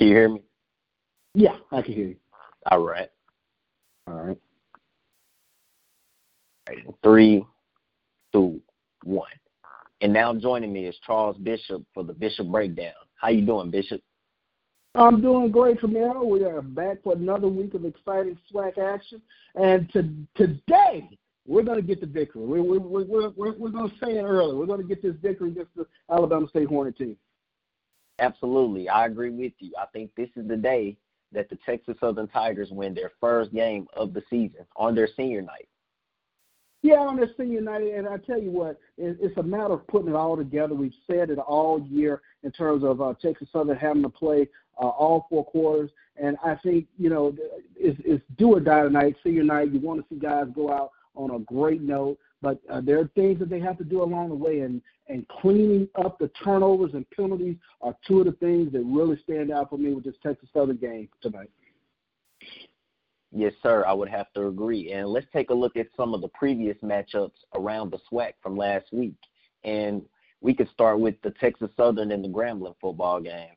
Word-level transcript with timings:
Can 0.00 0.08
you 0.08 0.14
hear 0.14 0.28
me? 0.30 0.40
Yeah, 1.34 1.56
I 1.70 1.82
can 1.82 1.92
hear 1.92 2.06
you. 2.06 2.16
All 2.70 2.78
right. 2.78 3.10
All 4.06 4.14
right. 4.14 4.38
All 6.66 6.74
right. 6.74 6.86
Three, 7.02 7.44
two, 8.32 8.62
one. 9.04 9.28
And 10.00 10.10
now 10.10 10.32
joining 10.32 10.72
me 10.72 10.86
is 10.86 10.96
Charles 11.06 11.36
Bishop 11.36 11.82
for 11.92 12.02
the 12.02 12.14
Bishop 12.14 12.46
Breakdown. 12.46 12.94
How 13.16 13.28
you 13.28 13.44
doing, 13.44 13.70
Bishop? 13.70 14.00
I'm 14.94 15.20
doing 15.20 15.50
great, 15.50 15.80
Camille. 15.80 16.26
We 16.26 16.44
are 16.44 16.62
back 16.62 17.02
for 17.04 17.12
another 17.12 17.48
week 17.48 17.74
of 17.74 17.84
exciting 17.84 18.38
SWAC 18.50 18.78
action, 18.78 19.20
and 19.54 19.92
to, 19.92 20.08
today 20.34 21.10
we're 21.46 21.62
going 21.62 21.76
to 21.78 21.86
get 21.86 22.00
the 22.00 22.06
victory. 22.06 22.46
We're, 22.46 22.62
we're, 22.62 23.04
we're, 23.04 23.28
we're, 23.36 23.52
we're 23.52 23.68
going 23.68 23.90
to 23.90 23.96
say 24.02 24.12
it 24.12 24.22
early. 24.22 24.56
We're 24.56 24.64
going 24.64 24.80
to 24.80 24.88
get 24.88 25.02
this 25.02 25.16
victory 25.20 25.50
against 25.50 25.76
the 25.76 25.86
Alabama 26.10 26.48
State 26.48 26.68
Hornet 26.68 26.96
team. 26.96 27.18
Absolutely, 28.20 28.88
I 28.88 29.06
agree 29.06 29.30
with 29.30 29.52
you. 29.58 29.72
I 29.80 29.86
think 29.86 30.10
this 30.14 30.28
is 30.36 30.46
the 30.46 30.56
day 30.56 30.96
that 31.32 31.48
the 31.48 31.58
Texas 31.64 31.96
Southern 32.00 32.28
Tigers 32.28 32.70
win 32.70 32.94
their 32.94 33.12
first 33.20 33.52
game 33.52 33.86
of 33.94 34.12
the 34.12 34.22
season 34.28 34.66
on 34.76 34.94
their 34.94 35.08
senior 35.16 35.42
night. 35.42 35.68
Yeah, 36.82 36.96
on 37.00 37.16
their 37.16 37.30
senior 37.36 37.60
night, 37.60 37.82
and 37.82 38.08
I 38.08 38.16
tell 38.16 38.40
you 38.40 38.50
what, 38.50 38.78
it's 38.96 39.36
a 39.36 39.42
matter 39.42 39.74
of 39.74 39.86
putting 39.86 40.08
it 40.08 40.14
all 40.14 40.36
together. 40.36 40.74
We've 40.74 40.94
said 41.06 41.28
it 41.30 41.38
all 41.38 41.86
year 41.90 42.22
in 42.42 42.52
terms 42.52 42.84
of 42.84 43.02
uh, 43.02 43.14
Texas 43.20 43.48
Southern 43.52 43.76
having 43.76 44.02
to 44.02 44.08
play 44.08 44.48
uh, 44.80 44.88
all 44.88 45.26
four 45.28 45.44
quarters, 45.44 45.90
and 46.16 46.38
I 46.42 46.54
think 46.56 46.86
you 46.98 47.10
know 47.10 47.34
it's, 47.76 48.00
it's 48.04 48.24
do 48.38 48.54
or 48.56 48.60
die 48.60 48.82
tonight, 48.82 49.16
senior 49.22 49.44
night. 49.44 49.72
You 49.72 49.80
want 49.80 50.00
to 50.00 50.06
see 50.14 50.18
guys 50.18 50.46
go 50.54 50.72
out 50.72 50.90
on 51.14 51.30
a 51.32 51.38
great 51.40 51.82
note, 51.82 52.18
but 52.42 52.58
uh, 52.70 52.80
there 52.80 52.98
are 53.00 53.10
things 53.14 53.38
that 53.38 53.50
they 53.50 53.60
have 53.60 53.78
to 53.78 53.84
do 53.84 54.02
along 54.02 54.30
the 54.30 54.34
way, 54.34 54.60
and 54.60 54.80
and 55.08 55.26
cleaning 55.28 55.88
up 55.96 56.18
the 56.18 56.30
turnovers 56.42 56.94
and 56.94 57.08
penalties 57.10 57.56
are 57.80 57.96
two 58.06 58.20
of 58.20 58.26
the 58.26 58.32
things 58.32 58.72
that 58.72 58.82
really 58.84 59.18
stand 59.22 59.50
out 59.50 59.70
for 59.70 59.78
me 59.78 59.92
with 59.92 60.04
this 60.04 60.14
Texas 60.22 60.48
Southern 60.52 60.76
game 60.76 61.08
tonight. 61.20 61.50
Yes, 63.32 63.52
sir. 63.62 63.84
I 63.86 63.92
would 63.92 64.08
have 64.08 64.32
to 64.34 64.46
agree. 64.48 64.92
And 64.92 65.08
let's 65.08 65.26
take 65.32 65.50
a 65.50 65.54
look 65.54 65.76
at 65.76 65.86
some 65.96 66.14
of 66.14 66.20
the 66.20 66.28
previous 66.28 66.76
matchups 66.78 67.30
around 67.54 67.92
the 67.92 67.98
SWAC 68.10 68.32
from 68.42 68.56
last 68.56 68.92
week. 68.92 69.14
And 69.62 70.02
we 70.40 70.54
could 70.54 70.68
start 70.70 70.98
with 70.98 71.14
the 71.22 71.30
Texas 71.32 71.70
Southern 71.76 72.12
and 72.12 72.24
the 72.24 72.28
Grambling 72.28 72.74
football 72.80 73.20
game. 73.20 73.50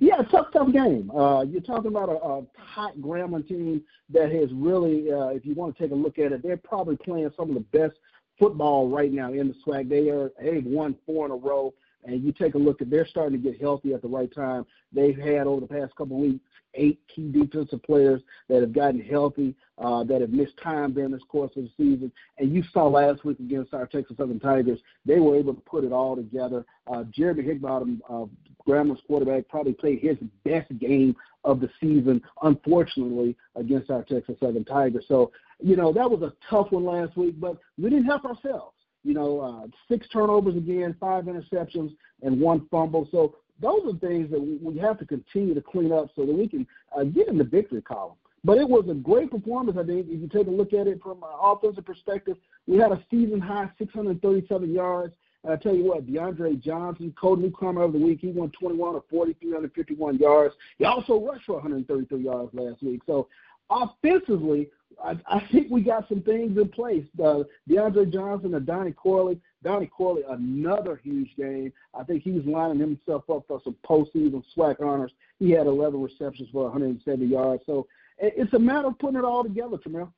Yeah, 0.00 0.16
tough, 0.30 0.46
tough 0.52 0.72
game. 0.72 1.10
Uh, 1.10 1.42
you're 1.42 1.60
talking 1.60 1.88
about 1.88 2.08
a, 2.08 2.12
a 2.12 2.42
hot 2.56 2.96
Grambling 2.98 3.46
team 3.46 3.82
that 4.10 4.30
has 4.32 4.52
really, 4.52 5.10
uh, 5.12 5.28
if 5.28 5.44
you 5.44 5.54
want 5.54 5.76
to 5.76 5.82
take 5.82 5.92
a 5.92 5.94
look 5.94 6.18
at 6.18 6.32
it, 6.32 6.42
they're 6.42 6.56
probably 6.56 6.96
playing 6.96 7.30
some 7.36 7.48
of 7.48 7.54
the 7.54 7.78
best 7.78 7.98
football 8.38 8.88
right 8.88 9.12
now 9.12 9.32
in 9.32 9.48
the 9.48 9.54
SWAC. 9.66 9.88
They 9.88 10.08
are 10.10 10.30
they've 10.40 10.64
won 10.64 10.96
four 11.06 11.26
in 11.26 11.32
a 11.32 11.36
row, 11.36 11.74
and 12.04 12.22
you 12.22 12.32
take 12.32 12.54
a 12.54 12.58
look 12.58 12.80
at 12.80 12.90
they're 12.90 13.06
starting 13.06 13.42
to 13.42 13.50
get 13.50 13.60
healthy 13.60 13.94
at 13.94 14.02
the 14.02 14.08
right 14.08 14.32
time. 14.32 14.64
They've 14.92 15.18
had 15.18 15.46
over 15.46 15.60
the 15.60 15.66
past 15.66 15.94
couple 15.96 16.16
of 16.16 16.22
weeks 16.22 16.44
eight 16.74 17.00
key 17.14 17.30
defensive 17.30 17.82
players 17.82 18.20
that 18.48 18.60
have 18.60 18.72
gotten 18.72 19.00
healthy, 19.00 19.54
uh, 19.78 20.04
that 20.04 20.20
have 20.20 20.30
missed 20.30 20.56
time 20.62 20.92
during 20.92 21.10
this 21.10 21.22
course 21.28 21.50
of 21.56 21.64
the 21.64 21.70
season. 21.76 22.12
And 22.38 22.54
you 22.54 22.62
saw 22.72 22.86
last 22.86 23.24
week 23.24 23.38
against 23.40 23.74
our 23.74 23.86
Texas 23.86 24.16
Southern 24.16 24.40
Tigers, 24.40 24.78
they 25.04 25.18
were 25.18 25.36
able 25.36 25.54
to 25.54 25.60
put 25.60 25.84
it 25.84 25.92
all 25.92 26.16
together. 26.16 26.64
Uh, 26.86 27.04
Geremy 27.16 27.46
Hickbottom, 27.46 28.00
uh, 28.08 28.26
Grambling's 28.68 29.00
quarterback, 29.06 29.48
probably 29.48 29.72
played 29.72 30.00
his 30.00 30.16
best 30.44 30.76
game 30.78 31.16
of 31.44 31.60
the 31.60 31.70
season, 31.80 32.20
unfortunately, 32.42 33.36
against 33.56 33.90
our 33.90 34.02
Texas 34.02 34.36
Southern 34.40 34.64
Tigers. 34.64 35.06
So, 35.08 35.32
you 35.60 35.76
know, 35.76 35.92
that 35.92 36.10
was 36.10 36.22
a 36.22 36.34
tough 36.50 36.70
one 36.70 36.84
last 36.84 37.16
week, 37.16 37.40
but 37.40 37.58
we 37.78 37.88
didn't 37.88 38.04
help 38.04 38.24
ourselves. 38.24 38.74
You 39.04 39.14
know, 39.14 39.40
uh, 39.40 39.66
six 39.88 40.06
turnovers 40.08 40.56
again, 40.56 40.94
five 41.00 41.24
interceptions, 41.24 41.96
and 42.22 42.40
one 42.40 42.66
fumble. 42.70 43.08
So 43.10 43.36
those 43.60 43.80
are 43.86 43.98
things 43.98 44.30
that 44.30 44.40
we 44.40 44.78
have 44.78 44.98
to 44.98 45.06
continue 45.06 45.54
to 45.54 45.62
clean 45.62 45.92
up 45.92 46.10
so 46.14 46.26
that 46.26 46.34
we 46.34 46.48
can 46.48 46.66
uh, 46.96 47.04
get 47.04 47.28
in 47.28 47.38
the 47.38 47.44
victory 47.44 47.80
column. 47.80 48.16
But 48.44 48.58
it 48.58 48.68
was 48.68 48.86
a 48.88 48.94
great 48.94 49.30
performance, 49.30 49.78
I 49.80 49.84
think. 49.84 50.06
If 50.08 50.20
you 50.20 50.28
take 50.28 50.46
a 50.46 50.50
look 50.50 50.72
at 50.72 50.86
it 50.86 51.02
from 51.02 51.22
an 51.22 51.30
offensive 51.40 51.84
perspective, 51.84 52.36
we 52.66 52.76
had 52.76 52.92
a 52.92 53.02
season 53.10 53.40
high 53.40 53.68
637 53.78 54.72
yards. 54.72 55.14
I 55.48 55.56
tell 55.56 55.74
you 55.74 55.84
what, 55.84 56.06
DeAndre 56.06 56.60
Johnson, 56.60 57.14
co 57.18 57.34
newcomer 57.34 57.82
of 57.82 57.92
the 57.92 57.98
week, 57.98 58.20
he 58.20 58.28
won 58.28 58.50
21 58.50 58.96
of 58.96 59.02
40, 59.10 59.34
351 59.40 60.18
yards. 60.18 60.54
He 60.78 60.84
also 60.84 61.20
rushed 61.20 61.46
for 61.46 61.54
133 61.54 62.22
yards 62.22 62.52
last 62.52 62.82
week. 62.82 63.00
So 63.06 63.28
offensively, 63.70 64.68
I, 65.02 65.18
I 65.26 65.40
think 65.52 65.70
we 65.70 65.82
got 65.82 66.08
some 66.08 66.22
things 66.22 66.58
in 66.58 66.68
place. 66.68 67.04
Uh, 67.22 67.44
DeAndre 67.68 68.12
Johnson 68.12 68.54
and 68.54 68.66
Donnie 68.66 68.92
Corley. 68.92 69.40
Donnie 69.62 69.86
Corley, 69.86 70.22
another 70.28 71.00
huge 71.02 71.34
game. 71.36 71.72
I 71.98 72.04
think 72.04 72.22
he's 72.22 72.44
lining 72.44 72.78
himself 72.78 73.28
up 73.30 73.44
for 73.48 73.60
some 73.64 73.76
postseason 73.84 74.42
SWAC 74.56 74.80
honors. 74.80 75.12
He 75.38 75.50
had 75.50 75.66
11 75.66 76.00
receptions 76.00 76.48
for 76.52 76.64
170 76.64 77.26
yards. 77.26 77.62
So 77.66 77.86
it's 78.18 78.52
a 78.54 78.58
matter 78.58 78.88
of 78.88 78.98
putting 78.98 79.18
it 79.18 79.24
all 79.24 79.42
together, 79.42 79.76
Jamel. 79.78 80.12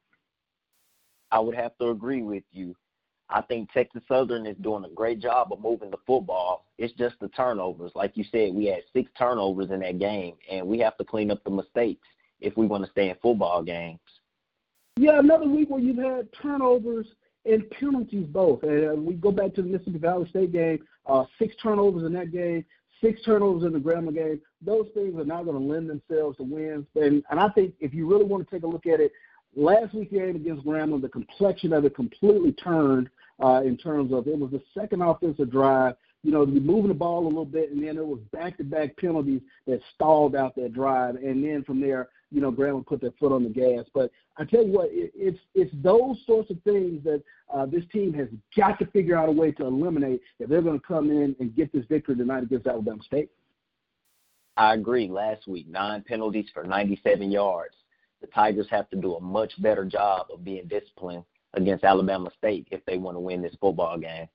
I 1.30 1.38
would 1.38 1.54
have 1.54 1.76
to 1.78 1.90
agree 1.90 2.22
with 2.22 2.42
you. 2.50 2.74
I 3.32 3.42
think 3.42 3.72
Texas 3.72 4.02
Southern 4.08 4.44
is 4.44 4.56
doing 4.60 4.84
a 4.84 4.88
great 4.88 5.20
job 5.20 5.52
of 5.52 5.60
moving 5.60 5.90
the 5.90 5.98
football. 6.06 6.66
It's 6.78 6.92
just 6.94 7.14
the 7.20 7.28
turnovers. 7.28 7.92
Like 7.94 8.16
you 8.16 8.24
said, 8.24 8.54
we 8.54 8.66
had 8.66 8.82
six 8.92 9.10
turnovers 9.16 9.70
in 9.70 9.80
that 9.80 9.98
game, 9.98 10.34
and 10.50 10.66
we 10.66 10.78
have 10.80 10.96
to 10.98 11.04
clean 11.04 11.30
up 11.30 11.42
the 11.44 11.50
mistakes 11.50 12.06
if 12.40 12.56
we 12.56 12.66
want 12.66 12.84
to 12.84 12.90
stay 12.90 13.08
in 13.08 13.16
football 13.22 13.62
games. 13.62 14.00
Yeah, 14.96 15.18
another 15.20 15.46
week 15.46 15.70
where 15.70 15.80
you've 15.80 15.98
had 15.98 16.28
turnovers 16.32 17.06
and 17.44 17.68
penalties 17.70 18.26
both. 18.26 18.62
And 18.64 18.90
uh, 18.90 18.94
we 18.94 19.14
go 19.14 19.30
back 19.30 19.54
to 19.54 19.62
the 19.62 19.68
Mississippi 19.68 19.98
Valley 19.98 20.28
State 20.28 20.52
game, 20.52 20.80
uh, 21.06 21.24
six 21.38 21.54
turnovers 21.62 22.04
in 22.04 22.12
that 22.14 22.32
game, 22.32 22.64
six 23.00 23.22
turnovers 23.22 23.64
in 23.64 23.72
the 23.72 23.78
Grambling 23.78 24.14
game. 24.14 24.40
Those 24.60 24.88
things 24.92 25.18
are 25.18 25.24
not 25.24 25.44
going 25.44 25.56
to 25.56 25.72
lend 25.72 25.88
themselves 25.88 26.36
to 26.38 26.42
wins. 26.42 26.86
And, 26.96 27.22
and 27.30 27.40
I 27.40 27.48
think 27.50 27.74
if 27.80 27.94
you 27.94 28.06
really 28.10 28.24
want 28.24 28.46
to 28.46 28.54
take 28.54 28.64
a 28.64 28.66
look 28.66 28.86
at 28.86 29.00
it, 29.00 29.12
last 29.56 29.94
week's 29.94 30.12
game 30.12 30.36
against 30.36 30.66
Grambling, 30.66 31.00
the 31.00 31.08
complexion 31.08 31.72
of 31.72 31.84
it 31.84 31.94
completely 31.94 32.52
turned 32.52 33.08
uh, 33.42 33.62
in 33.64 33.76
terms 33.76 34.12
of 34.12 34.26
it 34.26 34.38
was 34.38 34.50
the 34.50 34.62
second 34.74 35.02
offensive 35.02 35.50
drive 35.50 35.94
you 36.22 36.32
know, 36.32 36.44
moving 36.44 36.88
the 36.88 36.94
ball 36.94 37.24
a 37.24 37.28
little 37.28 37.46
bit, 37.46 37.70
and 37.70 37.82
then 37.82 37.96
it 37.96 38.06
was 38.06 38.20
back-to-back 38.30 38.96
penalties 38.98 39.40
that 39.66 39.80
stalled 39.94 40.36
out 40.36 40.54
that 40.56 40.74
drive, 40.74 41.14
and 41.16 41.42
then 41.42 41.64
from 41.64 41.80
there, 41.80 42.08
you 42.30 42.40
know, 42.40 42.52
Grambling 42.52 42.86
put 42.86 43.00
their 43.00 43.12
foot 43.18 43.32
on 43.32 43.42
the 43.42 43.48
gas. 43.48 43.86
But 43.94 44.10
I 44.36 44.44
tell 44.44 44.64
you 44.64 44.72
what, 44.72 44.88
it, 44.90 45.12
it's 45.14 45.38
it's 45.54 45.74
those 45.82 46.16
sorts 46.26 46.50
of 46.50 46.62
things 46.62 47.02
that 47.04 47.22
uh, 47.52 47.66
this 47.66 47.84
team 47.90 48.12
has 48.14 48.28
got 48.56 48.78
to 48.80 48.86
figure 48.86 49.16
out 49.16 49.28
a 49.28 49.32
way 49.32 49.50
to 49.52 49.64
eliminate 49.64 50.20
if 50.38 50.48
they're 50.48 50.62
going 50.62 50.78
to 50.78 50.86
come 50.86 51.10
in 51.10 51.34
and 51.40 51.56
get 51.56 51.72
this 51.72 51.86
victory 51.88 52.16
tonight 52.16 52.42
against 52.42 52.66
Alabama 52.66 53.02
State. 53.02 53.30
I 54.56 54.74
agree. 54.74 55.08
Last 55.08 55.48
week, 55.48 55.68
nine 55.68 56.04
penalties 56.06 56.46
for 56.52 56.64
97 56.64 57.30
yards. 57.30 57.74
The 58.20 58.26
Tigers 58.26 58.66
have 58.70 58.90
to 58.90 58.96
do 58.96 59.14
a 59.14 59.20
much 59.20 59.52
better 59.62 59.86
job 59.86 60.26
of 60.32 60.44
being 60.44 60.68
disciplined 60.68 61.24
against 61.54 61.84
Alabama 61.84 62.30
State 62.38 62.68
if 62.70 62.84
they 62.84 62.98
want 62.98 63.16
to 63.16 63.20
win 63.20 63.42
this 63.42 63.54
football 63.60 63.98
game. 63.98 64.28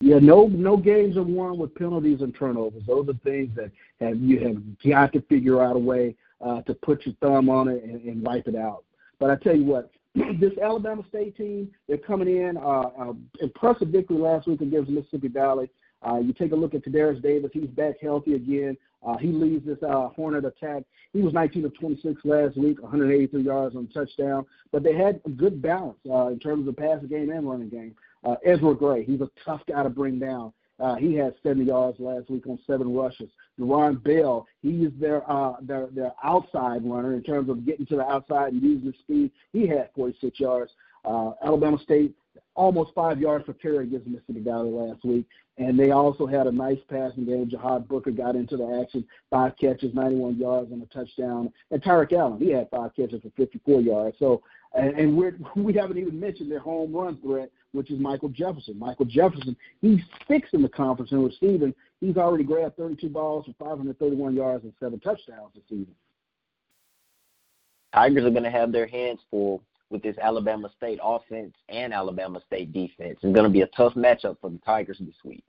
Yeah, 0.00 0.18
no, 0.18 0.46
no 0.48 0.76
games 0.76 1.16
are 1.16 1.22
won 1.22 1.58
with 1.58 1.74
penalties 1.74 2.20
and 2.20 2.34
turnovers. 2.34 2.82
Those 2.86 3.08
are 3.08 3.14
things 3.24 3.56
that 3.56 3.70
have 4.00 4.18
you 4.18 4.40
have 4.40 4.56
got 4.86 5.12
to 5.14 5.22
figure 5.22 5.62
out 5.62 5.76
a 5.76 5.78
way 5.78 6.14
uh, 6.44 6.60
to 6.62 6.74
put 6.74 7.06
your 7.06 7.14
thumb 7.22 7.48
on 7.48 7.68
it 7.68 7.82
and, 7.82 8.02
and 8.02 8.22
wipe 8.22 8.46
it 8.46 8.56
out. 8.56 8.84
But 9.18 9.30
I 9.30 9.36
tell 9.36 9.56
you 9.56 9.64
what, 9.64 9.90
this 10.14 10.52
Alabama 10.62 11.02
State 11.08 11.36
team, 11.36 11.70
they're 11.88 11.96
coming 11.96 12.28
in. 12.28 12.58
Uh, 12.58 12.90
uh, 12.98 13.12
impressive 13.40 13.88
victory 13.88 14.18
last 14.18 14.46
week 14.46 14.60
against 14.60 14.90
Mississippi 14.90 15.28
Valley. 15.28 15.70
Uh, 16.06 16.18
you 16.18 16.34
take 16.34 16.52
a 16.52 16.56
look 16.56 16.74
at 16.74 16.84
Tadarius 16.84 17.22
Davis; 17.22 17.50
he's 17.54 17.68
back 17.68 17.94
healthy 18.00 18.34
again. 18.34 18.76
Uh, 19.06 19.16
he 19.16 19.28
leads 19.28 19.64
this 19.64 19.78
uh, 19.82 20.08
Hornet 20.08 20.44
attack. 20.44 20.82
He 21.12 21.22
was 21.22 21.32
19 21.32 21.64
of 21.64 21.78
26 21.78 22.20
last 22.24 22.56
week, 22.56 22.82
183 22.82 23.42
yards 23.42 23.76
on 23.76 23.86
touchdown. 23.88 24.44
But 24.72 24.82
they 24.82 24.94
had 24.94 25.20
a 25.24 25.30
good 25.30 25.62
balance 25.62 25.98
uh, 26.10 26.26
in 26.26 26.40
terms 26.40 26.66
of 26.68 26.76
passing 26.76 27.08
game 27.08 27.30
and 27.30 27.48
running 27.48 27.68
game. 27.68 27.94
Uh, 28.24 28.34
Ezra 28.44 28.74
Gray, 28.74 29.04
he's 29.04 29.20
a 29.20 29.30
tough 29.44 29.60
guy 29.68 29.82
to 29.84 29.88
bring 29.88 30.18
down. 30.18 30.52
Uh, 30.78 30.96
he 30.96 31.14
had 31.14 31.34
70 31.42 31.64
yards 31.64 31.98
last 32.00 32.28
week 32.28 32.46
on 32.46 32.58
seven 32.66 32.94
rushes. 32.94 33.30
Deron 33.58 34.02
Bell, 34.02 34.46
he 34.60 34.84
is 34.84 34.92
their, 35.00 35.28
uh, 35.30 35.54
their 35.62 35.86
their 35.86 36.12
outside 36.22 36.84
runner 36.84 37.14
in 37.14 37.22
terms 37.22 37.48
of 37.48 37.64
getting 37.64 37.86
to 37.86 37.96
the 37.96 38.02
outside 38.02 38.52
and 38.52 38.62
using 38.62 38.92
speed. 39.00 39.30
He 39.52 39.66
had 39.66 39.88
46 39.94 40.38
yards. 40.38 40.72
Uh, 41.04 41.30
Alabama 41.42 41.78
State 41.82 42.14
almost 42.54 42.94
five 42.94 43.20
yards 43.20 43.44
per 43.44 43.52
carry 43.52 43.84
against 43.84 44.06
Mississippi 44.06 44.40
Valley 44.40 44.70
last 44.70 45.04
week. 45.04 45.26
And 45.58 45.78
they 45.78 45.90
also 45.90 46.26
had 46.26 46.46
a 46.46 46.52
nice 46.52 46.78
passing 46.88 47.24
game. 47.24 47.50
Jahad 47.50 47.88
Booker 47.88 48.10
got 48.10 48.36
into 48.36 48.56
the 48.56 48.80
action, 48.82 49.06
five 49.30 49.52
catches, 49.58 49.94
91 49.94 50.36
yards, 50.36 50.70
and 50.70 50.82
a 50.82 50.86
touchdown. 50.86 51.52
And 51.70 51.82
Tyreek 51.82 52.12
Allen, 52.12 52.38
he 52.38 52.50
had 52.50 52.68
five 52.70 52.94
catches 52.94 53.22
for 53.22 53.30
54 53.36 53.80
yards. 53.80 54.16
So, 54.18 54.42
and, 54.74 54.98
and 54.98 55.16
we're, 55.16 55.36
we 55.56 55.72
haven't 55.72 55.98
even 55.98 56.18
mentioned 56.18 56.50
their 56.50 56.58
home 56.58 56.94
run 56.94 57.18
threat, 57.22 57.50
which 57.72 57.90
is 57.90 57.98
Michael 57.98 58.28
Jefferson. 58.28 58.78
Michael 58.78 59.06
Jefferson, 59.06 59.56
he's 59.80 60.00
sixth 60.28 60.52
in 60.52 60.62
the 60.62 60.68
conference 60.68 61.12
in 61.12 61.24
receiving. 61.24 61.74
He's 62.00 62.16
already 62.16 62.44
grabbed 62.44 62.76
32 62.76 63.08
balls 63.08 63.46
for 63.46 63.54
531 63.58 64.34
yards 64.34 64.64
and 64.64 64.72
seven 64.78 65.00
touchdowns 65.00 65.52
this 65.54 65.64
season. 65.68 65.94
Tigers 67.94 68.26
are 68.26 68.30
going 68.30 68.42
to 68.42 68.50
have 68.50 68.72
their 68.72 68.86
hands 68.86 69.20
full 69.30 69.62
with 69.90 70.02
this 70.02 70.16
Alabama 70.18 70.70
State 70.76 70.98
offense 71.02 71.54
and 71.68 71.92
Alabama 71.92 72.40
State 72.46 72.72
defense. 72.72 73.18
It's 73.22 73.34
going 73.34 73.44
to 73.44 73.50
be 73.50 73.62
a 73.62 73.68
tough 73.68 73.94
matchup 73.94 74.36
for 74.40 74.50
the 74.50 74.58
Tigers 74.64 74.98
this 75.00 75.14
week. 75.24 75.44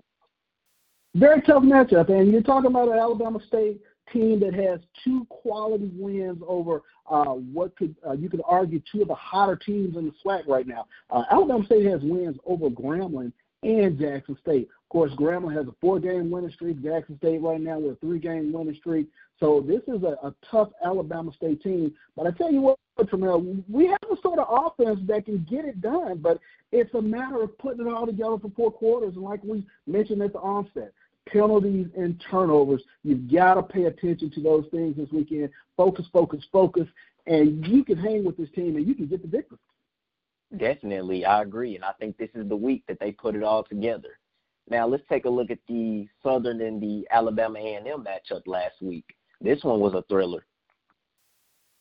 Very 1.15 1.41
tough 1.41 1.63
matchup, 1.63 2.09
and 2.09 2.31
you're 2.31 2.43
talking 2.43 2.69
about 2.69 2.89
an 2.89 2.99
Alabama 2.99 3.39
State 3.47 3.81
team 4.13 4.39
that 4.39 4.53
has 4.53 4.79
two 5.03 5.25
quality 5.29 5.89
wins 5.93 6.41
over 6.47 6.81
uh, 7.09 7.25
what 7.25 7.75
could 7.75 7.95
uh, 8.07 8.13
you 8.13 8.29
could 8.29 8.41
argue 8.45 8.81
two 8.91 9.01
of 9.01 9.07
the 9.07 9.15
hotter 9.15 9.55
teams 9.55 9.97
in 9.97 10.05
the 10.05 10.13
SWAC 10.23 10.47
right 10.47 10.67
now. 10.67 10.85
Uh, 11.09 11.23
Alabama 11.31 11.65
State 11.65 11.85
has 11.85 12.01
wins 12.03 12.37
over 12.45 12.69
Grambling 12.69 13.31
and 13.63 13.99
Jackson 13.99 14.37
State. 14.41 14.69
Of 14.69 14.89
course, 14.89 15.11
Grambling 15.13 15.55
has 15.55 15.67
a 15.67 15.75
four-game 15.81 16.29
winning 16.29 16.51
streak. 16.51 16.81
Jackson 16.81 17.17
State 17.17 17.41
right 17.41 17.59
now 17.59 17.79
with 17.79 17.93
a 17.93 17.95
three-game 17.97 18.51
winning 18.51 18.75
streak. 18.75 19.07
So 19.39 19.61
this 19.61 19.81
is 19.87 20.03
a, 20.03 20.17
a 20.25 20.33
tough 20.49 20.69
Alabama 20.83 21.31
State 21.33 21.61
team. 21.61 21.93
But 22.15 22.27
I 22.27 22.31
tell 22.31 22.51
you 22.51 22.61
what, 22.61 22.79
Tramel, 22.99 23.63
we 23.69 23.87
have 23.87 23.99
a 24.11 24.21
sort 24.21 24.39
of 24.39 24.47
offense 24.49 24.99
that 25.07 25.25
can 25.25 25.45
get 25.49 25.65
it 25.65 25.81
done, 25.81 26.17
but 26.17 26.39
it's 26.71 26.93
a 26.95 27.01
matter 27.01 27.41
of 27.43 27.57
putting 27.57 27.85
it 27.85 27.91
all 27.91 28.05
together 28.05 28.37
for 28.39 28.51
four 28.55 28.71
quarters. 28.71 29.15
And 29.15 29.23
like 29.23 29.43
we 29.43 29.65
mentioned 29.85 30.21
at 30.21 30.33
the 30.33 30.39
onset, 30.39 30.93
penalties 31.27 31.87
and 31.95 32.23
turnovers. 32.31 32.83
You've 33.03 33.31
got 33.31 33.55
to 33.55 33.63
pay 33.63 33.85
attention 33.85 34.31
to 34.31 34.41
those 34.41 34.65
things 34.71 34.95
this 34.97 35.11
weekend. 35.11 35.49
Focus, 35.75 36.05
focus, 36.11 36.43
focus, 36.51 36.87
and 37.25 37.65
you 37.67 37.83
can 37.83 37.97
hang 37.97 38.23
with 38.23 38.37
this 38.37 38.49
team 38.55 38.77
and 38.77 38.87
you 38.87 38.95
can 38.95 39.07
get 39.07 39.21
the 39.21 39.27
victory. 39.27 39.57
Definitely, 40.55 41.25
I 41.25 41.41
agree, 41.41 41.75
and 41.75 41.83
I 41.83 41.91
think 41.99 42.17
this 42.17 42.29
is 42.33 42.47
the 42.47 42.55
week 42.55 42.83
that 42.87 42.99
they 42.99 43.11
put 43.11 43.35
it 43.35 43.43
all 43.43 43.63
together. 43.63 44.17
Now 44.69 44.87
let's 44.87 45.03
take 45.09 45.25
a 45.25 45.29
look 45.29 45.51
at 45.51 45.59
the 45.67 46.07
Southern 46.23 46.61
and 46.61 46.81
the 46.81 47.05
Alabama 47.11 47.59
A&M 47.59 48.05
matchup 48.05 48.47
last 48.47 48.81
week. 48.81 49.05
This 49.41 49.63
one 49.63 49.79
was 49.79 49.93
a 49.93 50.03
thriller. 50.03 50.45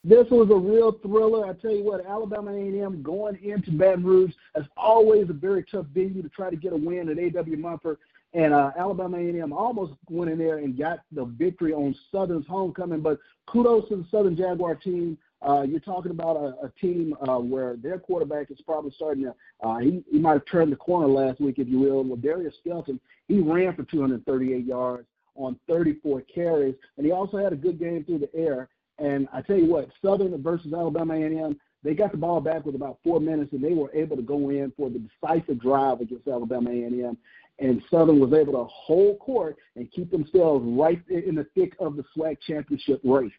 This 0.03 0.27
was 0.29 0.49
a 0.51 0.55
real 0.55 0.93
thriller. 1.01 1.45
I 1.45 1.53
tell 1.53 1.71
you 1.71 1.83
what, 1.83 2.05
Alabama 2.05 2.51
A&M 2.51 3.01
going 3.01 3.37
into 3.43 3.71
Baton 3.71 4.05
Rouge 4.05 4.31
is 4.55 4.65
always 4.77 5.29
a 5.29 5.33
very 5.33 5.63
tough 5.63 5.85
venue 5.93 6.21
to 6.21 6.29
try 6.29 6.49
to 6.49 6.55
get 6.55 6.71
a 6.71 6.77
win 6.77 7.09
at 7.09 7.19
A.W. 7.19 7.57
Mumford. 7.57 7.97
And 8.33 8.53
uh, 8.53 8.71
Alabama 8.77 9.17
A&M 9.17 9.51
almost 9.51 9.93
went 10.09 10.29
in 10.29 10.37
there 10.37 10.59
and 10.59 10.77
got 10.77 10.99
the 11.11 11.25
victory 11.25 11.73
on 11.73 11.95
Southern's 12.11 12.47
homecoming. 12.47 13.01
But 13.01 13.19
kudos 13.47 13.89
to 13.89 13.97
the 13.97 14.05
Southern 14.11 14.37
Jaguar 14.37 14.75
team. 14.75 15.17
Uh, 15.41 15.61
you're 15.61 15.79
talking 15.79 16.11
about 16.11 16.35
a, 16.35 16.65
a 16.65 16.71
team 16.81 17.15
uh, 17.27 17.37
where 17.37 17.75
their 17.75 17.99
quarterback 17.99 18.49
is 18.49 18.59
probably 18.65 18.91
starting 18.95 19.23
to. 19.23 19.35
Uh, 19.63 19.77
he, 19.77 20.03
he 20.11 20.17
might 20.17 20.33
have 20.33 20.45
turned 20.45 20.71
the 20.71 20.77
corner 20.77 21.07
last 21.07 21.39
week, 21.39 21.59
if 21.59 21.67
you 21.67 21.79
will. 21.79 22.03
Well, 22.03 22.17
Darius 22.17 22.55
Skelton, 22.61 22.99
he 23.27 23.39
ran 23.39 23.75
for 23.75 23.83
238 23.83 24.65
yards 24.65 25.07
on 25.35 25.59
34 25.67 26.21
carries, 26.33 26.75
and 26.97 27.05
he 27.05 27.11
also 27.11 27.37
had 27.37 27.53
a 27.53 27.57
good 27.57 27.79
game 27.79 28.03
through 28.03 28.19
the 28.19 28.35
air. 28.35 28.69
And 28.97 29.27
I 29.31 29.41
tell 29.41 29.57
you 29.57 29.67
what, 29.67 29.89
Southern 30.03 30.41
versus 30.41 30.73
Alabama 30.73 31.13
A&M, 31.13 31.59
they 31.83 31.93
got 31.93 32.11
the 32.11 32.17
ball 32.17 32.41
back 32.41 32.65
with 32.65 32.73
about 32.73 32.97
four 33.03 33.19
minutes, 33.19 33.53
and 33.53 33.63
they 33.63 33.73
were 33.73 33.93
able 33.93 34.15
to 34.15 34.23
go 34.23 34.49
in 34.49 34.73
for 34.75 34.89
the 34.89 34.99
decisive 34.99 35.61
drive 35.61 36.01
against 36.01 36.27
Alabama 36.27 36.71
A&M 36.71 37.17
and 37.59 37.81
Southern 37.89 38.19
was 38.19 38.33
able 38.33 38.53
to 38.53 38.65
hold 38.65 39.19
court 39.19 39.57
and 39.75 39.91
keep 39.91 40.11
themselves 40.11 40.63
right 40.65 41.01
in 41.09 41.35
the 41.35 41.47
thick 41.55 41.73
of 41.79 41.95
the 41.95 42.03
SWAC 42.15 42.37
championship 42.45 43.01
race. 43.03 43.31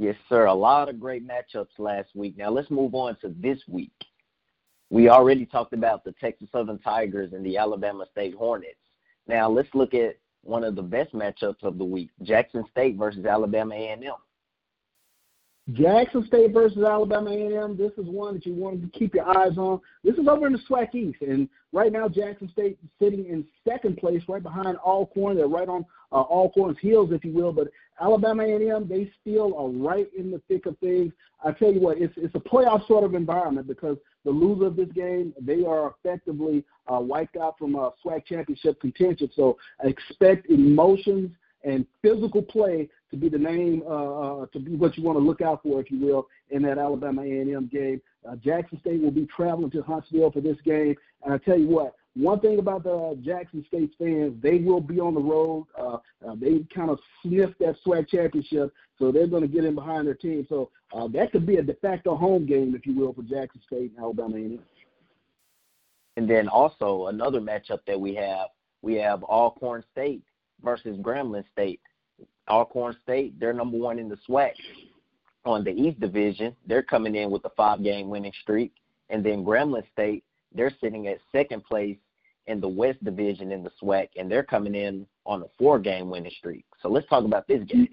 Yes, 0.00 0.16
sir. 0.30 0.46
A 0.46 0.54
lot 0.54 0.88
of 0.88 0.98
great 0.98 1.28
matchups 1.28 1.78
last 1.78 2.08
week. 2.14 2.38
Now 2.38 2.48
let's 2.48 2.70
move 2.70 2.94
on 2.94 3.18
to 3.20 3.34
this 3.38 3.58
week. 3.68 3.92
We 4.88 5.10
already 5.10 5.44
talked 5.44 5.74
about 5.74 6.04
the 6.04 6.12
Texas 6.12 6.48
Southern 6.50 6.78
Tigers 6.78 7.34
and 7.34 7.44
the 7.44 7.58
Alabama 7.58 8.06
State 8.10 8.34
Hornets. 8.34 8.78
Now 9.28 9.50
let's 9.50 9.68
look 9.74 9.92
at 9.92 10.16
one 10.42 10.64
of 10.64 10.74
the 10.74 10.80
best 10.80 11.12
matchups 11.12 11.62
of 11.62 11.76
the 11.76 11.84
week: 11.84 12.08
Jackson 12.22 12.64
State 12.70 12.96
versus 12.96 13.26
Alabama 13.26 13.74
A&M. 13.74 14.02
Jackson 15.72 16.26
State 16.26 16.52
versus 16.52 16.82
Alabama 16.82 17.30
A&M. 17.30 17.76
This 17.76 17.92
is 17.98 18.06
one 18.06 18.34
that 18.34 18.46
you 18.46 18.54
want 18.54 18.82
to 18.82 18.98
keep 18.98 19.14
your 19.14 19.28
eyes 19.28 19.58
on. 19.58 19.80
This 20.02 20.16
is 20.16 20.26
over 20.26 20.46
in 20.46 20.54
the 20.54 20.58
SWAC 20.68 20.94
East, 20.94 21.20
and 21.20 21.48
right 21.72 21.92
now 21.92 22.08
Jackson 22.08 22.48
State 22.50 22.78
is 22.82 22.90
sitting 22.98 23.26
in 23.26 23.44
second 23.68 23.98
place, 23.98 24.22
right 24.28 24.42
behind 24.42 24.78
Alcorn. 24.78 25.36
They're 25.36 25.48
right 25.48 25.68
on 25.68 25.84
uh, 26.12 26.22
Alcorn's 26.22 26.78
heels, 26.80 27.10
if 27.12 27.24
you 27.24 27.32
will. 27.32 27.52
But 27.52 27.68
Alabama 28.00 28.44
A&M, 28.44 28.88
they 28.88 29.10
still 29.20 29.54
are 29.56 29.68
right 29.68 30.08
in 30.16 30.30
the 30.30 30.40
thick 30.48 30.66
of 30.66 30.78
things. 30.78 31.12
I 31.44 31.52
tell 31.52 31.72
you 31.72 31.80
what, 31.80 31.98
it's 31.98 32.14
it's 32.16 32.34
a 32.34 32.40
playoff 32.40 32.86
sort 32.86 33.04
of 33.04 33.14
environment 33.14 33.66
because 33.66 33.96
the 34.24 34.30
loser 34.30 34.66
of 34.66 34.76
this 34.76 34.90
game, 34.92 35.32
they 35.40 35.64
are 35.64 35.94
effectively 36.04 36.64
uh, 36.92 37.00
wiped 37.00 37.36
out 37.36 37.58
from 37.58 37.74
a 37.74 37.92
SWAC 38.04 38.26
championship 38.26 38.80
contention. 38.80 39.30
So 39.34 39.56
expect 39.84 40.50
emotions 40.50 41.30
and 41.62 41.86
physical 42.02 42.42
play 42.42 42.88
to 43.10 43.16
be 43.16 43.28
the 43.28 43.38
name, 43.38 43.82
uh, 43.86 44.42
uh, 44.42 44.46
to 44.46 44.58
be 44.58 44.76
what 44.76 44.96
you 44.96 45.02
want 45.02 45.18
to 45.18 45.24
look 45.24 45.40
out 45.40 45.62
for, 45.62 45.80
if 45.80 45.90
you 45.90 45.98
will, 45.98 46.28
in 46.50 46.62
that 46.62 46.78
Alabama 46.78 47.22
A&M 47.22 47.68
game. 47.72 48.00
Uh, 48.28 48.36
Jackson 48.36 48.78
State 48.80 49.00
will 49.00 49.10
be 49.10 49.26
traveling 49.26 49.70
to 49.70 49.82
Huntsville 49.82 50.30
for 50.30 50.40
this 50.40 50.58
game, 50.64 50.94
and 51.24 51.34
I 51.34 51.38
tell 51.38 51.58
you 51.58 51.68
what, 51.68 51.94
one 52.14 52.40
thing 52.40 52.58
about 52.58 52.84
the 52.84 53.18
Jackson 53.22 53.64
State 53.68 53.92
fans, 53.98 54.34
they 54.42 54.58
will 54.58 54.80
be 54.80 54.98
on 54.98 55.14
the 55.14 55.20
road. 55.20 55.66
Uh, 55.78 55.98
uh, 56.26 56.34
they 56.34 56.66
kind 56.74 56.90
of 56.90 56.98
sniffed 57.22 57.58
that 57.60 57.76
SWAC 57.86 58.08
championship, 58.08 58.72
so 58.98 59.12
they're 59.12 59.28
going 59.28 59.42
to 59.42 59.48
get 59.48 59.64
in 59.64 59.74
behind 59.74 60.06
their 60.06 60.14
team. 60.14 60.44
So 60.48 60.70
uh, 60.92 61.06
that 61.08 61.30
could 61.30 61.46
be 61.46 61.56
a 61.56 61.62
de 61.62 61.74
facto 61.74 62.16
home 62.16 62.46
game, 62.46 62.74
if 62.74 62.84
you 62.84 62.94
will, 62.94 63.12
for 63.12 63.22
Jackson 63.22 63.60
State 63.66 63.92
and 63.92 64.00
Alabama 64.00 64.36
A&M. 64.36 64.58
And 66.16 66.28
then 66.28 66.48
also 66.48 67.06
another 67.06 67.40
matchup 67.40 67.80
that 67.86 67.98
we 67.98 68.14
have, 68.16 68.48
we 68.82 68.96
have 68.96 69.22
Alcorn 69.22 69.84
State 69.92 70.22
versus 70.62 70.96
Grambling 70.98 71.44
State. 71.52 71.80
Alcorn 72.48 72.96
State, 73.02 73.38
they're 73.38 73.52
number 73.52 73.78
one 73.78 73.98
in 73.98 74.08
the 74.08 74.18
SWAC. 74.28 74.52
On 75.44 75.64
the 75.64 75.70
East 75.70 76.00
Division, 76.00 76.54
they're 76.66 76.82
coming 76.82 77.14
in 77.14 77.30
with 77.30 77.44
a 77.44 77.50
five-game 77.50 78.10
winning 78.10 78.32
streak, 78.42 78.72
and 79.08 79.24
then 79.24 79.44
Grambling 79.44 79.90
State, 79.92 80.24
they're 80.54 80.72
sitting 80.80 81.06
at 81.06 81.18
second 81.32 81.64
place 81.64 81.96
in 82.46 82.60
the 82.60 82.68
West 82.68 83.02
Division 83.04 83.52
in 83.52 83.62
the 83.62 83.70
SWAC, 83.82 84.08
and 84.16 84.30
they're 84.30 84.42
coming 84.42 84.74
in 84.74 85.06
on 85.24 85.42
a 85.42 85.46
four-game 85.58 86.10
winning 86.10 86.32
streak. 86.38 86.64
So 86.82 86.88
let's 86.88 87.08
talk 87.08 87.24
about 87.24 87.46
this 87.48 87.64
game. 87.64 87.88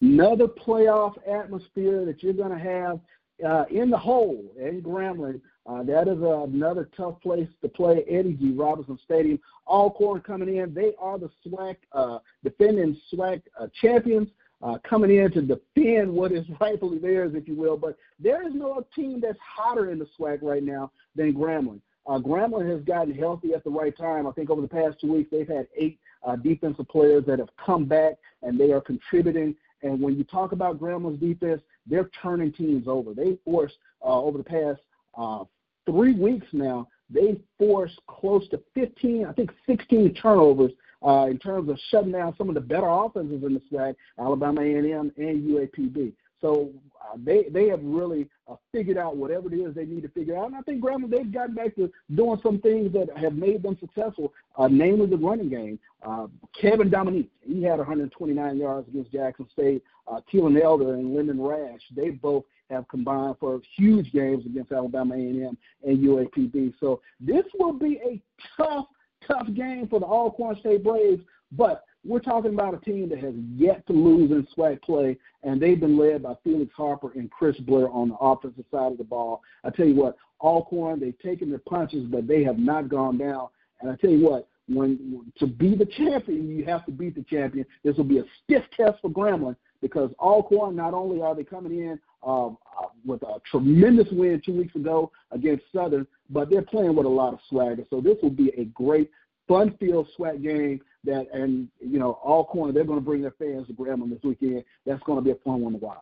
Another 0.00 0.48
playoff 0.48 1.14
atmosphere 1.28 2.04
that 2.04 2.22
you're 2.22 2.32
going 2.32 2.50
to 2.50 2.58
have 2.58 2.98
uh, 3.44 3.64
in 3.70 3.90
the 3.90 3.98
hole 3.98 4.44
in 4.58 4.82
Grambling. 4.82 5.40
Uh, 5.64 5.82
that 5.84 6.08
is 6.08 6.20
uh, 6.20 6.42
another 6.42 6.88
tough 6.96 7.20
place 7.20 7.48
to 7.60 7.68
play. 7.68 8.04
Eddie 8.08 8.34
G. 8.34 8.52
Robinson 8.52 8.98
Stadium. 9.04 9.38
Alcorn 9.66 10.20
coming 10.22 10.56
in. 10.56 10.74
They 10.74 10.92
are 10.98 11.18
the 11.18 11.30
SWAC 11.46 11.76
uh, 11.92 12.18
defending 12.42 12.96
SWAC 13.12 13.42
uh, 13.58 13.68
champions. 13.80 14.28
Uh, 14.62 14.78
coming 14.88 15.16
in 15.16 15.28
to 15.32 15.42
defend 15.42 16.08
what 16.08 16.30
is 16.30 16.44
rightfully 16.60 16.98
theirs, 16.98 17.32
if 17.34 17.48
you 17.48 17.56
will. 17.56 17.76
But 17.76 17.96
there 18.20 18.46
is 18.46 18.54
no 18.54 18.86
team 18.94 19.20
that's 19.20 19.38
hotter 19.40 19.90
in 19.90 19.98
the 19.98 20.06
SWAC 20.16 20.38
right 20.40 20.62
now 20.62 20.92
than 21.16 21.34
Grambling. 21.34 21.80
Uh, 22.06 22.18
Grambling 22.18 22.70
has 22.70 22.80
gotten 22.82 23.14
healthy 23.14 23.54
at 23.54 23.64
the 23.64 23.70
right 23.70 23.96
time. 23.96 24.26
I 24.26 24.32
think 24.32 24.50
over 24.50 24.60
the 24.60 24.68
past 24.68 25.00
two 25.00 25.12
weeks 25.12 25.30
they've 25.30 25.48
had 25.48 25.66
eight 25.76 25.98
uh, 26.24 26.36
defensive 26.36 26.88
players 26.88 27.24
that 27.26 27.38
have 27.38 27.50
come 27.64 27.84
back 27.84 28.14
and 28.42 28.58
they 28.58 28.72
are 28.72 28.80
contributing. 28.80 29.54
And 29.82 30.00
when 30.00 30.16
you 30.16 30.24
talk 30.24 30.52
about 30.52 30.78
Grambling's 30.78 31.20
defense, 31.20 31.60
they're 31.86 32.10
turning 32.22 32.52
teams 32.52 32.86
over. 32.86 33.14
They 33.14 33.38
forced 33.44 33.76
uh, 34.04 34.20
over 34.20 34.38
the 34.38 34.44
past 34.44 34.80
uh, 35.16 35.44
three 35.86 36.14
weeks 36.14 36.46
now. 36.52 36.88
They 37.10 37.38
forced 37.58 37.98
close 38.06 38.48
to 38.48 38.60
15, 38.74 39.26
I 39.26 39.32
think 39.32 39.50
16 39.66 40.14
turnovers 40.14 40.72
uh, 41.06 41.26
in 41.28 41.38
terms 41.38 41.68
of 41.68 41.78
shutting 41.90 42.12
down 42.12 42.34
some 42.38 42.48
of 42.48 42.54
the 42.54 42.60
better 42.60 42.88
offenses 42.88 43.42
in 43.44 43.54
the 43.54 43.62
SWAC, 43.70 43.94
Alabama 44.18 44.60
A&M 44.62 45.12
and 45.16 45.48
UAPB. 45.48 46.12
So 46.42 46.70
uh, 47.00 47.16
they 47.24 47.44
they 47.50 47.68
have 47.68 47.80
really 47.82 48.28
uh, 48.50 48.56
figured 48.72 48.98
out 48.98 49.16
whatever 49.16 49.52
it 49.52 49.56
is 49.56 49.74
they 49.74 49.86
need 49.86 50.02
to 50.02 50.08
figure 50.08 50.36
out. 50.36 50.46
And 50.46 50.56
I 50.56 50.60
think 50.60 50.82
Grambling 50.82 51.10
they've 51.10 51.32
gotten 51.32 51.54
back 51.54 51.74
to 51.76 51.90
doing 52.14 52.38
some 52.42 52.58
things 52.58 52.92
that 52.92 53.08
have 53.16 53.34
made 53.34 53.62
them 53.62 53.78
successful, 53.80 54.34
uh, 54.56 54.68
namely 54.68 55.06
the 55.06 55.16
running 55.16 55.48
game. 55.48 55.78
Uh, 56.02 56.26
Kevin 56.60 56.90
Dominique, 56.90 57.30
he 57.40 57.62
had 57.62 57.78
129 57.78 58.56
yards 58.58 58.88
against 58.88 59.12
Jackson 59.12 59.48
State. 59.52 59.82
Uh, 60.06 60.20
Keelan 60.30 60.60
Elder 60.60 60.94
and 60.94 61.14
Lyndon 61.14 61.40
Rash, 61.40 61.80
they 61.94 62.10
both 62.10 62.44
have 62.70 62.88
combined 62.88 63.36
for 63.38 63.60
huge 63.76 64.10
games 64.12 64.44
against 64.44 64.72
Alabama 64.72 65.14
A&M 65.14 65.56
and 65.84 65.98
UAPB. 65.98 66.74
So 66.80 67.00
this 67.20 67.44
will 67.58 67.72
be 67.72 68.00
a 68.04 68.20
tough, 68.56 68.86
tough 69.26 69.46
game 69.54 69.86
for 69.88 70.00
the 70.00 70.06
Alcorn 70.06 70.56
State 70.58 70.82
Braves, 70.82 71.22
but 71.52 71.84
we're 72.04 72.20
talking 72.20 72.52
about 72.52 72.74
a 72.74 72.78
team 72.78 73.08
that 73.10 73.18
has 73.20 73.34
yet 73.56 73.86
to 73.86 73.92
lose 73.92 74.30
in 74.30 74.46
SWAC 74.56 74.82
play, 74.82 75.16
and 75.42 75.60
they've 75.60 75.78
been 75.78 75.96
led 75.96 76.22
by 76.22 76.34
Felix 76.42 76.72
Harper 76.76 77.12
and 77.14 77.30
Chris 77.30 77.56
Blair 77.58 77.88
on 77.90 78.08
the 78.08 78.16
offensive 78.16 78.64
side 78.70 78.92
of 78.92 78.98
the 78.98 79.04
ball. 79.04 79.42
I 79.62 79.70
tell 79.70 79.86
you 79.86 79.94
what, 79.94 80.16
Alcorn, 80.40 80.98
they've 80.98 81.18
taken 81.20 81.50
their 81.50 81.60
punches, 81.60 82.06
but 82.06 82.26
they 82.26 82.42
have 82.42 82.58
not 82.58 82.88
gone 82.88 83.18
down. 83.18 83.48
And 83.80 83.90
I 83.90 83.96
tell 83.96 84.10
you 84.10 84.26
what, 84.26 84.48
when 84.68 85.32
to 85.38 85.46
be 85.46 85.76
the 85.76 85.86
champion, 85.86 86.48
you 86.48 86.64
have 86.64 86.84
to 86.86 86.92
beat 86.92 87.14
the 87.14 87.22
champion. 87.22 87.66
This 87.84 87.96
will 87.96 88.04
be 88.04 88.18
a 88.18 88.24
stiff 88.42 88.64
test 88.76 89.00
for 89.00 89.10
Grambling 89.10 89.56
because 89.80 90.10
Alcorn, 90.18 90.76
not 90.76 90.94
only 90.94 91.20
are 91.20 91.34
they 91.34 91.44
coming 91.44 91.78
in 91.78 91.98
um, 92.24 92.56
uh, 92.80 92.86
with 93.04 93.22
a 93.22 93.40
tremendous 93.50 94.06
win 94.12 94.40
two 94.44 94.56
weeks 94.56 94.74
ago 94.76 95.10
against 95.32 95.64
Southern, 95.74 96.06
but 96.30 96.48
they're 96.48 96.62
playing 96.62 96.94
with 96.94 97.06
a 97.06 97.08
lot 97.08 97.34
of 97.34 97.40
swagger. 97.48 97.84
So 97.90 98.00
this 98.00 98.16
will 98.22 98.30
be 98.30 98.52
a 98.56 98.64
great 98.66 99.10
fun 99.48 99.76
field 99.78 100.08
SWAC 100.18 100.42
game 100.42 100.80
that, 101.04 101.26
and 101.32 101.68
you 101.80 101.98
know, 101.98 102.18
Alcorn 102.24 102.74
they're 102.74 102.84
going 102.84 102.98
to 102.98 103.04
bring 103.04 103.22
their 103.22 103.34
fans 103.38 103.66
to 103.66 103.72
Grambling 103.72 104.10
this 104.10 104.22
weekend. 104.22 104.64
That's 104.86 105.02
going 105.04 105.18
to 105.18 105.24
be 105.24 105.30
a 105.30 105.42
fun 105.44 105.60
one 105.60 105.72
to 105.72 105.78
watch. 105.78 105.98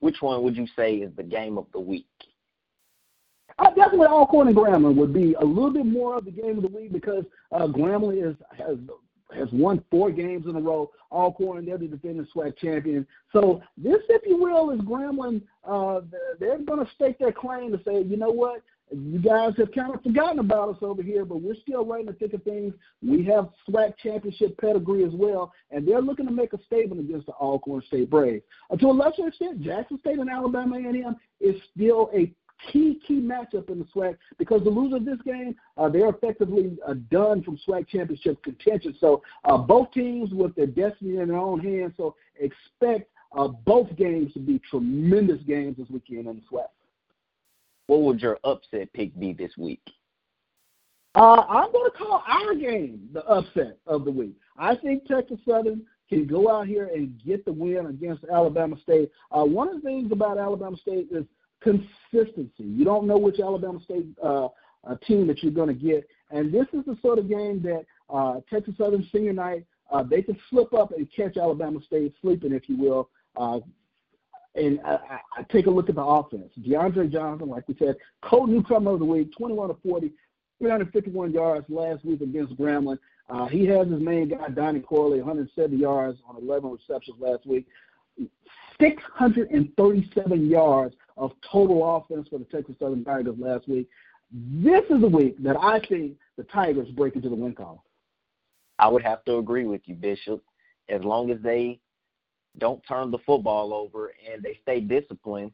Which 0.00 0.16
one 0.20 0.42
would 0.42 0.56
you 0.56 0.66
say 0.76 0.96
is 0.96 1.10
the 1.16 1.22
game 1.22 1.58
of 1.58 1.66
the 1.72 1.80
week? 1.80 2.06
Uh, 3.58 3.70
definitely 3.70 4.06
Alcorn 4.06 4.48
and 4.48 4.56
Grambling 4.56 4.94
would 4.94 5.12
be 5.12 5.34
a 5.34 5.44
little 5.44 5.72
bit 5.72 5.86
more 5.86 6.18
of 6.18 6.24
the 6.24 6.30
game 6.30 6.56
of 6.56 6.62
the 6.62 6.76
week 6.76 6.92
because 6.92 7.24
uh, 7.50 7.66
Grambling 7.66 8.30
is 8.30 8.36
has 8.56 8.76
has 9.34 9.48
won 9.52 9.84
four 9.90 10.10
games 10.10 10.46
in 10.46 10.56
a 10.56 10.60
row. 10.60 10.90
Alcorn, 11.10 11.66
they're 11.66 11.78
the 11.78 11.86
defending 11.86 12.26
SWAC 12.34 12.56
champion. 12.56 13.06
So 13.32 13.62
this, 13.76 13.98
if 14.08 14.22
you 14.26 14.36
will, 14.36 14.70
is 14.70 14.80
Grambling. 14.80 15.42
Uh, 15.64 16.00
they're 16.38 16.58
going 16.58 16.84
to 16.84 16.90
stake 16.94 17.18
their 17.18 17.32
claim 17.32 17.72
to 17.72 17.82
say, 17.84 18.02
you 18.02 18.16
know 18.16 18.30
what, 18.30 18.62
you 18.90 19.18
guys 19.18 19.52
have 19.58 19.72
kind 19.72 19.94
of 19.94 20.02
forgotten 20.02 20.38
about 20.38 20.70
us 20.70 20.76
over 20.82 21.02
here, 21.02 21.24
but 21.24 21.40
we're 21.40 21.56
still 21.56 21.84
right 21.84 22.00
in 22.00 22.06
the 22.06 22.12
thick 22.12 22.32
of 22.32 22.42
things. 22.42 22.74
We 23.02 23.24
have 23.24 23.50
SWAC 23.68 23.96
championship 24.02 24.58
pedigree 24.58 25.04
as 25.04 25.12
well, 25.12 25.52
and 25.70 25.86
they're 25.86 26.00
looking 26.00 26.26
to 26.26 26.32
make 26.32 26.52
a 26.52 26.62
statement 26.64 27.00
against 27.00 27.26
the 27.26 27.32
Alcorn 27.32 27.82
State 27.86 28.10
Braves. 28.10 28.44
Uh, 28.70 28.76
to 28.76 28.86
a 28.86 28.92
lesser 28.92 29.28
extent, 29.28 29.62
Jackson 29.62 29.98
State 30.00 30.18
and 30.18 30.30
Alabama 30.30 30.76
A&M 30.76 31.16
is 31.40 31.56
still 31.74 32.10
a 32.14 32.32
key, 32.72 33.00
key 33.06 33.20
matchup 33.20 33.70
in 33.70 33.78
the 33.78 33.86
SWAC 33.94 34.16
because 34.38 34.62
the 34.64 34.70
loser 34.70 34.96
of 34.96 35.04
this 35.04 35.20
game, 35.24 35.54
uh, 35.76 35.88
they're 35.88 36.08
effectively 36.08 36.76
uh, 36.86 36.94
done 37.10 37.42
from 37.42 37.58
SWAC 37.66 37.88
championship 37.88 38.42
contention. 38.42 38.96
So 39.00 39.22
uh, 39.44 39.58
both 39.58 39.92
teams 39.92 40.32
with 40.32 40.54
their 40.54 40.66
destiny 40.66 41.18
in 41.18 41.28
their 41.28 41.36
own 41.36 41.60
hands. 41.60 41.94
So 41.96 42.16
expect 42.40 43.10
uh, 43.36 43.48
both 43.48 43.94
games 43.96 44.32
to 44.32 44.40
be 44.40 44.60
tremendous 44.70 45.40
games 45.46 45.76
this 45.76 45.88
weekend 45.90 46.26
in 46.26 46.36
the 46.36 46.42
SWAC. 46.50 46.66
What 47.88 48.02
would 48.02 48.20
your 48.20 48.38
upset 48.44 48.92
pick 48.92 49.18
be 49.18 49.32
this 49.32 49.52
week? 49.58 49.82
Uh, 51.14 51.42
I'm 51.48 51.72
going 51.72 51.90
to 51.90 51.98
call 51.98 52.22
our 52.28 52.54
game 52.54 53.08
the 53.12 53.24
upset 53.24 53.78
of 53.86 54.04
the 54.04 54.10
week. 54.10 54.36
I 54.56 54.76
think 54.76 55.06
Texas 55.06 55.38
Southern 55.48 55.82
can 56.08 56.26
go 56.26 56.50
out 56.50 56.66
here 56.66 56.90
and 56.94 57.20
get 57.24 57.44
the 57.44 57.52
win 57.52 57.86
against 57.86 58.24
Alabama 58.32 58.76
State. 58.82 59.10
Uh, 59.30 59.44
one 59.44 59.68
of 59.68 59.76
the 59.76 59.80
things 59.80 60.12
about 60.12 60.38
Alabama 60.38 60.76
State 60.76 61.08
is 61.10 61.24
consistency. 61.60 62.52
You 62.64 62.84
don't 62.84 63.06
know 63.06 63.18
which 63.18 63.40
Alabama 63.40 63.80
State 63.82 64.06
uh, 64.22 64.48
team 65.06 65.26
that 65.26 65.42
you're 65.42 65.50
going 65.50 65.68
to 65.68 65.74
get, 65.74 66.06
and 66.30 66.52
this 66.52 66.66
is 66.72 66.84
the 66.86 66.96
sort 67.02 67.18
of 67.18 67.28
game 67.28 67.62
that 67.62 67.84
uh, 68.10 68.40
Texas 68.48 68.74
Southern 68.78 69.06
senior 69.12 69.32
night 69.32 69.64
uh, 69.90 70.02
they 70.02 70.22
can 70.22 70.38
slip 70.50 70.72
up 70.74 70.92
and 70.92 71.08
catch 71.14 71.36
Alabama 71.36 71.80
State 71.86 72.14
sleeping, 72.20 72.52
if 72.52 72.68
you 72.68 72.76
will. 72.76 73.10
Uh, 73.36 73.60
and 74.58 74.80
I, 74.84 75.20
I 75.36 75.42
take 75.50 75.66
a 75.66 75.70
look 75.70 75.88
at 75.88 75.94
the 75.94 76.04
offense. 76.04 76.52
DeAndre 76.60 77.10
Johnson, 77.10 77.48
like 77.48 77.68
we 77.68 77.76
said, 77.78 77.96
co-newcomer 78.22 78.92
of 78.92 78.98
the 78.98 79.04
week, 79.04 79.30
21 79.36 79.68
to 79.68 79.76
40, 79.86 80.12
351 80.58 81.32
yards 81.32 81.66
last 81.68 82.04
week 82.04 82.20
against 82.20 82.56
Grambling. 82.56 82.98
Uh, 83.30 83.46
he 83.46 83.66
has 83.66 83.88
his 83.88 84.00
main 84.00 84.28
guy, 84.28 84.48
Donnie 84.48 84.80
Corley, 84.80 85.18
170 85.18 85.76
yards 85.76 86.18
on 86.26 86.36
11 86.42 86.70
receptions 86.70 87.16
last 87.20 87.46
week. 87.46 87.66
637 88.80 90.48
yards 90.48 90.94
of 91.16 91.32
total 91.50 91.96
offense 91.96 92.28
for 92.28 92.38
the 92.38 92.44
Texas 92.46 92.74
Southern 92.78 93.04
Tigers 93.04 93.36
last 93.38 93.68
week. 93.68 93.88
This 94.32 94.84
is 94.90 95.00
the 95.00 95.08
week 95.08 95.42
that 95.42 95.56
I 95.56 95.80
think 95.80 96.16
the 96.36 96.44
Tigers 96.44 96.88
break 96.90 97.16
into 97.16 97.28
the 97.28 97.34
win 97.34 97.54
column. 97.54 97.80
I 98.78 98.88
would 98.88 99.02
have 99.02 99.24
to 99.24 99.38
agree 99.38 99.64
with 99.64 99.82
you, 99.86 99.94
Bishop. 99.94 100.42
As 100.88 101.02
long 101.02 101.30
as 101.30 101.38
they 101.42 101.80
don't 102.58 102.82
turn 102.86 103.10
the 103.10 103.18
football 103.18 103.72
over 103.72 104.12
and 104.30 104.42
they 104.42 104.58
stay 104.62 104.80
disciplined, 104.80 105.52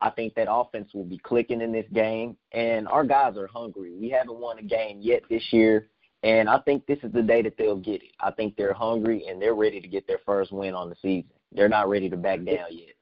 I 0.00 0.10
think 0.10 0.34
that 0.34 0.48
offense 0.50 0.90
will 0.94 1.04
be 1.04 1.18
clicking 1.18 1.60
in 1.60 1.72
this 1.72 1.86
game. 1.92 2.36
And 2.52 2.86
our 2.88 3.04
guys 3.04 3.36
are 3.36 3.48
hungry. 3.48 3.94
We 3.94 4.10
haven't 4.10 4.38
won 4.38 4.58
a 4.58 4.62
game 4.62 4.98
yet 5.00 5.22
this 5.28 5.42
year. 5.50 5.88
And 6.22 6.48
I 6.48 6.58
think 6.58 6.86
this 6.86 6.98
is 7.02 7.12
the 7.12 7.22
day 7.22 7.42
that 7.42 7.56
they'll 7.56 7.76
get 7.76 8.02
it. 8.02 8.12
I 8.20 8.30
think 8.30 8.56
they're 8.56 8.72
hungry 8.72 9.26
and 9.28 9.40
they're 9.40 9.54
ready 9.54 9.80
to 9.80 9.88
get 9.88 10.06
their 10.06 10.20
first 10.26 10.52
win 10.52 10.74
on 10.74 10.88
the 10.88 10.96
season. 11.00 11.30
They're 11.52 11.68
not 11.68 11.88
ready 11.88 12.08
to 12.10 12.16
back 12.16 12.38
down 12.44 12.66
yet 12.70 12.94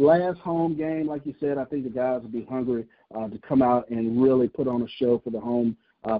last 0.00 0.38
home 0.38 0.76
game, 0.76 1.06
like 1.06 1.24
you 1.26 1.34
said, 1.38 1.58
I 1.58 1.64
think 1.64 1.84
the 1.84 1.90
guys 1.90 2.22
will 2.22 2.30
be 2.30 2.44
hungry 2.44 2.86
uh, 3.14 3.28
to 3.28 3.38
come 3.38 3.62
out 3.62 3.88
and 3.90 4.20
really 4.20 4.48
put 4.48 4.66
on 4.66 4.82
a 4.82 4.88
show 4.98 5.20
for 5.22 5.30
the 5.30 5.40
home 5.40 5.76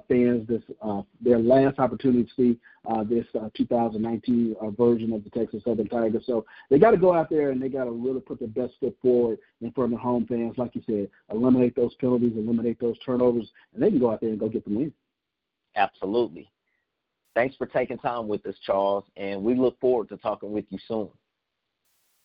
fans. 0.08 0.46
This 0.48 0.62
uh, 0.82 1.02
their 1.20 1.38
last 1.38 1.78
opportunity 1.78 2.24
to 2.24 2.30
see 2.36 2.58
uh, 2.88 3.04
this 3.04 3.26
uh, 3.40 3.48
2019 3.56 4.56
uh, 4.60 4.70
version 4.70 5.12
of 5.12 5.24
the 5.24 5.30
Texas 5.30 5.62
Southern 5.64 5.88
Tigers. 5.88 6.24
So 6.26 6.44
they 6.70 6.78
got 6.78 6.92
to 6.92 6.96
go 6.96 7.14
out 7.14 7.30
there 7.30 7.50
and 7.50 7.60
they 7.60 7.68
got 7.68 7.84
to 7.84 7.90
really 7.90 8.20
put 8.20 8.38
their 8.38 8.48
best 8.48 8.74
foot 8.80 8.96
forward 9.02 9.38
in 9.60 9.72
front 9.72 9.92
of 9.92 9.98
the 9.98 10.02
home 10.02 10.26
fans. 10.26 10.58
Like 10.58 10.74
you 10.74 10.82
said, 10.86 11.08
eliminate 11.30 11.76
those 11.76 11.94
penalties, 11.94 12.32
eliminate 12.36 12.80
those 12.80 12.98
turnovers, 13.04 13.50
and 13.74 13.82
they 13.82 13.90
can 13.90 13.98
go 13.98 14.10
out 14.10 14.20
there 14.20 14.30
and 14.30 14.40
go 14.40 14.48
get 14.48 14.64
the 14.64 14.74
win. 14.76 14.92
Absolutely. 15.76 16.50
Thanks 17.34 17.54
for 17.56 17.66
taking 17.66 17.98
time 17.98 18.26
with 18.26 18.44
us, 18.46 18.56
Charles, 18.66 19.04
and 19.16 19.42
we 19.42 19.54
look 19.54 19.78
forward 19.80 20.08
to 20.08 20.16
talking 20.16 20.52
with 20.52 20.64
you 20.70 20.78
soon. 20.88 21.08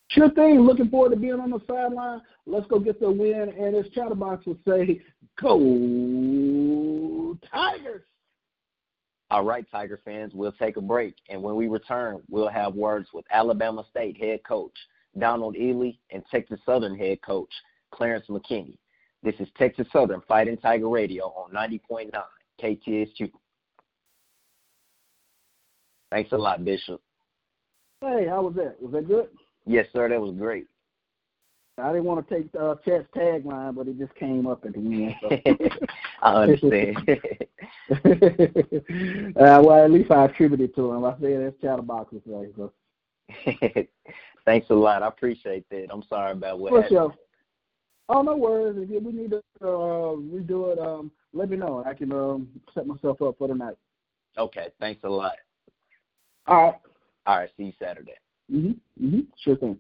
Sure 0.10 0.30
thing. 0.30 0.60
Looking 0.62 0.90
forward 0.90 1.10
to 1.12 1.16
being 1.16 1.40
on 1.40 1.50
the 1.50 1.60
sideline. 1.68 2.22
Let's 2.46 2.68
go 2.68 2.80
get 2.80 3.00
the 3.00 3.10
win. 3.10 3.54
And 3.58 3.76
as 3.76 3.86
Chattabox 3.88 4.46
would 4.46 4.60
say, 4.68 5.02
go 5.42 7.38
Tigers. 7.52 8.04
All 9.32 9.44
right, 9.44 9.66
Tiger 9.72 10.00
fans, 10.06 10.34
we'll 10.36 10.52
take 10.52 10.78
a 10.78 10.82
break. 10.82 11.16
And 11.30 11.42
when 11.42 11.56
we 11.56 11.68
return, 11.68 12.22
we'll 12.30 12.48
have 12.48 12.76
words 12.76 13.10
with 13.14 13.26
Alabama 13.32 13.84
State 13.90 14.18
head 14.18 14.42
coach 14.48 14.76
Donald 15.18 15.56
Eley 15.56 16.00
and 16.12 16.24
Texas 16.30 16.60
Southern 16.66 16.96
head 16.98 17.22
coach 17.22 17.50
Clarence 17.92 18.26
McKinney. 18.30 18.78
This 19.24 19.36
is 19.40 19.48
Texas 19.58 19.88
Southern 19.92 20.22
Fighting 20.28 20.58
Tiger 20.58 20.90
Radio 20.90 21.26
on 21.26 21.52
90.9 21.52 22.12
KTSU. 22.62 23.32
Thanks 26.12 26.32
a 26.32 26.38
lot, 26.38 26.64
Bishop. 26.64 27.02
Hey, 28.02 28.28
how 28.30 28.44
was 28.44 28.54
that? 28.56 28.80
Was 28.80 28.92
that 28.94 29.08
good? 29.08 29.30
Yes, 29.66 29.88
sir. 29.92 30.08
That 30.10 30.22
was 30.22 30.36
great. 30.38 30.68
I 31.78 31.92
didn't 31.92 32.06
want 32.06 32.28
to 32.28 32.36
take 32.36 32.48
uh, 32.60 32.76
Chet's 32.86 33.06
tagline, 33.16 33.76
but 33.76 33.88
it 33.88 34.00
just 34.00 34.16
came 34.16 34.48
up 34.48 34.66
at 34.66 34.74
the 34.74 34.80
end. 34.80 35.16
So. 35.22 35.30
I 36.22 36.34
understand. 36.36 36.98
uh, 39.36 39.62
well, 39.64 39.84
at 39.84 39.92
least 39.92 40.12
I 40.12 40.26
attributed 40.26 40.74
to 40.76 40.94
him. 40.94 41.04
I 41.04 41.16
said 41.20 41.54
that's 41.62 41.62
Chattabox 41.62 42.22
right. 42.26 42.52
So. 42.56 42.74
Thanks 44.46 44.70
a 44.70 44.74
lot. 44.74 45.04
I 45.04 45.08
appreciate 45.08 45.66
that. 45.70 45.88
I'm 45.92 46.04
sorry 46.04 46.32
about 46.32 46.60
what 46.60 46.70
For 46.70 46.82
happened. 46.82 46.98
Sure. 46.98 47.16
Oh, 48.08 48.22
no 48.22 48.38
worries. 48.38 48.88
If 48.90 49.04
we 49.04 49.12
need 49.12 49.32
to 49.32 49.38
uh, 49.62 50.16
redo 50.16 50.72
it, 50.72 50.80
um, 50.80 51.12
let 51.34 51.50
me 51.50 51.58
know. 51.58 51.84
I 51.86 51.94
can 51.94 52.12
um, 52.12 52.48
set 52.74 52.86
myself 52.86 53.22
up 53.22 53.38
for 53.38 53.48
the 53.48 53.56
night. 53.56 53.76
Okay. 54.38 54.68
Thanks 54.80 55.04
a 55.04 55.10
lot. 55.10 55.34
All 56.48 56.64
right. 56.64 56.76
All 57.26 57.38
right. 57.40 57.50
See 57.58 57.64
you 57.64 57.74
Saturday. 57.80 58.14
Mhm. 58.52 58.76
Mhm. 59.02 59.26
Sure 59.38 59.56
thing. 59.56 59.80